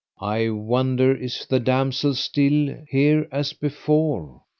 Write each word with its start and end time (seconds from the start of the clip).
I 0.23 0.49
wonder 0.49 1.13
is 1.15 1.45
the 1.45 1.59
damsel 1.59 2.15
still 2.15 2.75
here 2.89 3.27
as 3.31 3.53
before? 3.53 4.41